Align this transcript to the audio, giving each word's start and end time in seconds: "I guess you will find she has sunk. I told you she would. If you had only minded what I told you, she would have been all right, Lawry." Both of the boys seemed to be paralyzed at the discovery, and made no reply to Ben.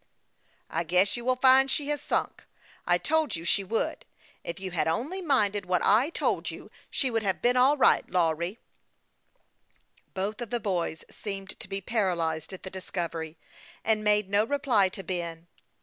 "I 0.71 0.83
guess 0.83 1.15
you 1.15 1.23
will 1.23 1.35
find 1.35 1.69
she 1.69 1.89
has 1.89 2.01
sunk. 2.01 2.45
I 2.87 2.97
told 2.97 3.35
you 3.35 3.45
she 3.45 3.63
would. 3.63 4.03
If 4.43 4.59
you 4.59 4.71
had 4.71 4.87
only 4.87 5.21
minded 5.21 5.67
what 5.67 5.83
I 5.83 6.09
told 6.09 6.49
you, 6.49 6.71
she 6.89 7.11
would 7.11 7.21
have 7.21 7.39
been 7.39 7.55
all 7.55 7.77
right, 7.77 8.09
Lawry." 8.09 8.57
Both 10.15 10.41
of 10.41 10.49
the 10.49 10.59
boys 10.59 11.05
seemed 11.11 11.49
to 11.59 11.67
be 11.67 11.81
paralyzed 11.81 12.51
at 12.51 12.63
the 12.63 12.71
discovery, 12.71 13.37
and 13.83 14.03
made 14.03 14.27
no 14.27 14.43
reply 14.43 14.89
to 14.89 15.03
Ben. 15.03 15.45